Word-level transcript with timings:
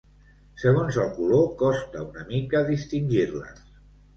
Segons 0.61 0.97
el 1.03 1.11
color 1.17 1.45
costa 1.61 2.03
una 2.07 2.25
mica 2.33 2.63
distingir-les. 2.71 3.65